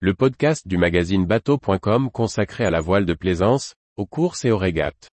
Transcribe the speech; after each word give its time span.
le 0.00 0.12
podcast 0.12 0.68
du 0.68 0.76
magazine 0.76 1.24
bateau.com 1.24 2.10
consacré 2.10 2.66
à 2.66 2.70
la 2.70 2.80
voile 2.80 3.06
de 3.06 3.14
plaisance, 3.14 3.74
aux 3.96 4.04
courses 4.04 4.44
et 4.44 4.50
aux 4.50 4.58
régates. 4.58 5.08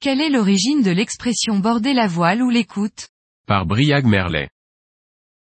Quelle 0.00 0.20
est 0.20 0.28
l'origine 0.28 0.82
de 0.82 0.90
l'expression 0.90 1.60
border 1.60 1.94
la 1.94 2.08
voile 2.08 2.42
ou 2.42 2.50
l'écoute 2.50 3.06
Par 3.46 3.66
Briag 3.66 4.04
Merlet. 4.04 4.48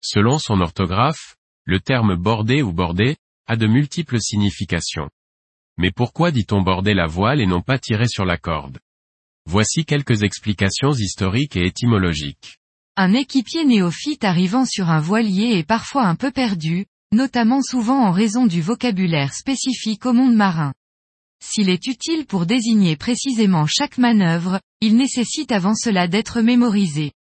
Selon 0.03 0.39
son 0.39 0.61
orthographe, 0.61 1.37
le 1.65 1.81
terme 1.81 2.15
border 2.15 2.61
ou 2.61 2.75
border 2.75 3.17
a 3.47 3.57
de 3.57 3.67
multiples 3.67 4.21
significations. 4.21 5.09
Mais 5.77 5.91
pourquoi 5.91 6.31
dit-on 6.31 6.63
border 6.63 6.95
la 6.95 7.07
voile 7.07 7.41
et 7.41 7.47
non 7.47 7.61
pas 7.61 7.79
tirer 7.79 8.09
sur 8.09 8.25
la 8.25 8.37
corde? 8.37 8.79
Voici 9.47 9.85
quelques 9.85 10.23
explications 10.23 10.93
historiques 10.93 11.57
et 11.57 11.67
étymologiques. 11.67 12.59
Un 12.97 13.13
équipier 13.13 13.65
néophyte 13.65 14.25
arrivant 14.25 14.65
sur 14.65 14.89
un 14.89 15.01
voilier 15.01 15.59
est 15.59 15.67
parfois 15.67 16.05
un 16.05 16.15
peu 16.15 16.31
perdu, 16.31 16.87
notamment 17.13 17.61
souvent 17.61 18.07
en 18.07 18.13
raison 18.13 18.47
du 18.47 18.63
vocabulaire 18.63 19.35
spécifique 19.35 20.07
au 20.07 20.13
monde 20.13 20.35
marin. 20.35 20.73
S'il 21.43 21.69
est 21.69 21.87
utile 21.87 22.25
pour 22.25 22.47
désigner 22.47 22.97
précisément 22.97 23.67
chaque 23.67 23.99
manœuvre, 23.99 24.61
il 24.81 24.97
nécessite 24.97 25.53
avant 25.53 25.75
cela 25.75 26.09
d'être 26.09 26.41
mémorisé. 26.41 27.13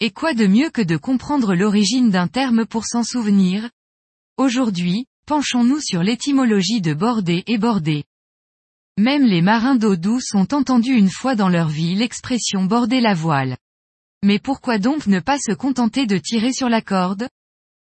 Et 0.00 0.10
quoi 0.10 0.34
de 0.34 0.46
mieux 0.46 0.70
que 0.70 0.82
de 0.82 0.96
comprendre 0.96 1.54
l'origine 1.54 2.10
d'un 2.10 2.28
terme 2.28 2.66
pour 2.66 2.84
s'en 2.84 3.02
souvenir? 3.02 3.70
Aujourd'hui, 4.36 5.06
penchons-nous 5.26 5.80
sur 5.80 6.02
l'étymologie 6.02 6.80
de 6.80 6.94
border 6.94 7.42
et 7.46 7.58
border. 7.58 8.04
Même 8.96 9.24
les 9.24 9.42
marins 9.42 9.74
d'eau 9.74 9.96
douce 9.96 10.32
ont 10.34 10.46
entendu 10.52 10.92
une 10.92 11.10
fois 11.10 11.34
dans 11.34 11.48
leur 11.48 11.68
vie 11.68 11.96
l'expression 11.96 12.64
border 12.64 13.00
la 13.00 13.12
voile. 13.12 13.56
Mais 14.24 14.38
pourquoi 14.38 14.78
donc 14.78 15.06
ne 15.06 15.20
pas 15.20 15.38
se 15.38 15.52
contenter 15.52 16.06
de 16.06 16.16
tirer 16.16 16.52
sur 16.52 16.68
la 16.68 16.80
corde? 16.80 17.28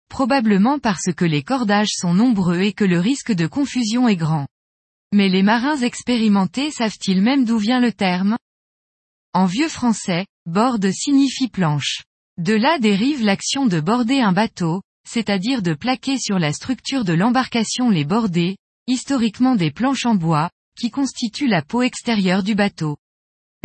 Probablement 0.09 0.79
parce 0.79 1.13
que 1.17 1.25
les 1.25 1.43
cordages 1.43 1.93
sont 1.93 2.13
nombreux 2.13 2.61
et 2.61 2.73
que 2.73 2.85
le 2.85 2.99
risque 2.99 3.33
de 3.33 3.47
confusion 3.47 4.09
est 4.09 4.17
grand. 4.17 4.47
Mais 5.13 5.29
les 5.29 5.43
marins 5.43 5.79
expérimentés 5.79 6.71
savent-ils 6.71 7.23
même 7.23 7.45
d'où 7.45 7.59
vient 7.59 7.81
le 7.81 7.93
terme? 7.93 8.37
En 9.33 9.47
vieux 9.47 9.69
français, 9.69 10.27
borde 10.45 10.91
signifie 10.91 11.49
planche. 11.49 12.03
De 12.37 12.55
là 12.55 12.79
dérive 12.79 13.23
l'action 13.23 13.67
de 13.67 13.81
border 13.81 14.21
un 14.21 14.33
bateau, 14.33 14.83
c'est-à-dire 15.09 15.63
de 15.63 15.73
plaquer 15.73 16.19
sur 16.19 16.39
la 16.39 16.53
structure 16.53 17.05
de 17.05 17.15
l'embarcation 17.15 17.89
les 17.89 18.05
bordées, 18.05 18.59
historiquement 18.87 19.57
des 19.57 19.71
planches 19.71 20.05
en 20.05 20.15
bois, 20.15 20.51
qui 20.79 20.91
constituent 20.91 21.49
la 21.49 21.63
peau 21.63 21.81
extérieure 21.81 22.43
du 22.43 22.55
bateau. 22.55 22.99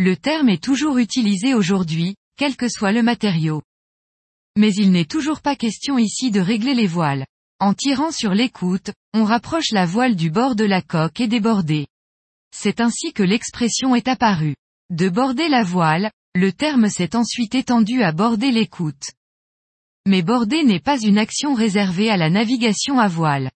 Le 0.00 0.16
terme 0.16 0.48
est 0.48 0.62
toujours 0.62 0.96
utilisé 0.96 1.52
aujourd'hui, 1.52 2.16
quel 2.36 2.56
que 2.56 2.68
soit 2.68 2.92
le 2.92 3.02
matériau. 3.02 3.62
Mais 4.56 4.72
il 4.72 4.90
n'est 4.90 5.04
toujours 5.04 5.42
pas 5.42 5.54
question 5.54 5.98
ici 5.98 6.30
de 6.30 6.40
régler 6.40 6.74
les 6.74 6.86
voiles. 6.86 7.26
En 7.60 7.74
tirant 7.74 8.10
sur 8.10 8.32
l'écoute, 8.32 8.92
on 9.12 9.24
rapproche 9.24 9.70
la 9.70 9.84
voile 9.84 10.16
du 10.16 10.30
bord 10.30 10.56
de 10.56 10.64
la 10.64 10.80
coque 10.80 11.20
et 11.20 11.28
des 11.28 11.40
bordées. 11.40 11.86
C'est 12.56 12.80
ainsi 12.80 13.12
que 13.12 13.22
l'expression 13.22 13.94
est 13.94 14.08
apparue. 14.08 14.56
De 14.90 15.08
border 15.08 15.48
la 15.48 15.62
voile, 15.62 16.10
le 16.34 16.52
terme 16.52 16.88
s'est 16.88 17.14
ensuite 17.14 17.54
étendu 17.54 18.02
à 18.02 18.12
border 18.12 18.50
l'écoute. 18.50 19.12
Mais 20.06 20.22
border 20.22 20.64
n'est 20.64 20.80
pas 20.80 21.00
une 21.00 21.16
action 21.16 21.54
réservée 21.54 22.10
à 22.10 22.16
la 22.16 22.28
navigation 22.28 22.98
à 22.98 23.08
voile. 23.08 23.50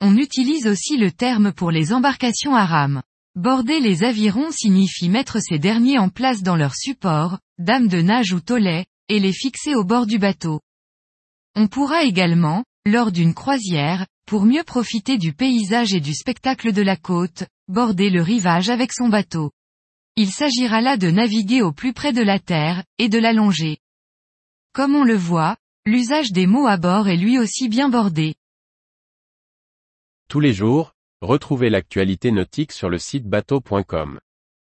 On 0.00 0.16
utilise 0.16 0.66
aussi 0.66 0.96
le 0.98 1.10
terme 1.10 1.52
pour 1.52 1.70
les 1.70 1.92
embarcations 1.92 2.54
à 2.54 2.66
rame. 2.66 3.02
Border 3.34 3.80
les 3.80 4.04
avirons 4.04 4.50
signifie 4.50 5.08
mettre 5.08 5.40
ces 5.40 5.58
derniers 5.58 5.98
en 5.98 6.08
place 6.08 6.42
dans 6.42 6.56
leur 6.56 6.74
support, 6.74 7.38
dame 7.58 7.88
de 7.88 8.02
nage 8.02 8.32
ou 8.32 8.40
tolet, 8.40 8.84
et 9.08 9.18
les 9.18 9.32
fixer 9.32 9.74
au 9.74 9.84
bord 9.84 10.06
du 10.06 10.18
bateau. 10.18 10.60
On 11.56 11.68
pourra 11.68 12.04
également, 12.04 12.64
lors 12.84 13.10
d'une 13.10 13.32
croisière, 13.32 14.06
pour 14.26 14.44
mieux 14.44 14.64
profiter 14.64 15.16
du 15.16 15.32
paysage 15.32 15.94
et 15.94 16.00
du 16.00 16.14
spectacle 16.14 16.72
de 16.72 16.82
la 16.82 16.96
côte, 16.96 17.44
border 17.66 18.10
le 18.10 18.20
rivage 18.20 18.68
avec 18.68 18.92
son 18.92 19.08
bateau. 19.08 19.52
Il 20.16 20.30
s'agira 20.30 20.80
là 20.80 20.96
de 20.96 21.10
naviguer 21.10 21.62
au 21.62 21.72
plus 21.72 21.94
près 21.94 22.12
de 22.12 22.22
la 22.22 22.38
terre, 22.38 22.84
et 22.98 23.08
de 23.08 23.18
l'allonger. 23.18 23.78
Comme 24.74 24.94
on 24.94 25.04
le 25.04 25.16
voit, 25.16 25.56
L'usage 25.90 26.32
des 26.32 26.46
mots 26.46 26.66
à 26.66 26.76
bord 26.76 27.08
est 27.08 27.16
lui 27.16 27.38
aussi 27.38 27.70
bien 27.70 27.88
bordé. 27.88 28.34
Tous 30.28 30.38
les 30.38 30.52
jours, 30.52 30.92
retrouvez 31.22 31.70
l'actualité 31.70 32.30
nautique 32.30 32.72
sur 32.72 32.90
le 32.90 32.98
site 32.98 33.24
bateau.com. 33.24 34.20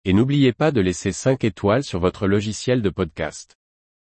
Et 0.05 0.13
n'oubliez 0.13 0.53
pas 0.53 0.69
de 0.71 0.81
laisser 0.81 1.11
5 1.11 1.43
étoiles 1.43 1.83
sur 1.83 1.99
votre 1.99 2.27
logiciel 2.27 2.83
de 2.83 2.91
podcast. 2.91 3.58